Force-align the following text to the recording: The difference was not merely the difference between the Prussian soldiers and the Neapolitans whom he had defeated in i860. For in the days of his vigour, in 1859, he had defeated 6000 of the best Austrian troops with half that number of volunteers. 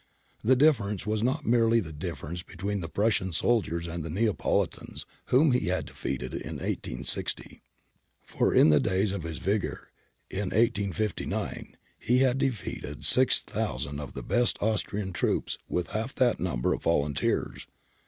The 0.43 0.55
difference 0.55 1.05
was 1.05 1.21
not 1.21 1.45
merely 1.45 1.79
the 1.79 1.93
difference 1.93 2.41
between 2.41 2.81
the 2.81 2.89
Prussian 2.89 3.31
soldiers 3.33 3.85
and 3.85 4.03
the 4.03 4.09
Neapolitans 4.09 5.05
whom 5.25 5.51
he 5.51 5.67
had 5.67 5.85
defeated 5.85 6.33
in 6.33 6.57
i860. 6.57 7.61
For 8.25 8.51
in 8.51 8.71
the 8.71 8.79
days 8.79 9.11
of 9.11 9.21
his 9.21 9.37
vigour, 9.37 9.91
in 10.27 10.49
1859, 10.49 11.77
he 11.99 12.17
had 12.17 12.39
defeated 12.39 13.05
6000 13.05 13.99
of 13.99 14.13
the 14.13 14.23
best 14.23 14.57
Austrian 14.59 15.13
troops 15.13 15.59
with 15.69 15.89
half 15.89 16.15
that 16.15 16.39
number 16.39 16.73
of 16.73 16.81
volunteers. 16.81 17.67